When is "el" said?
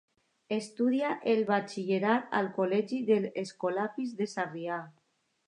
1.33-1.41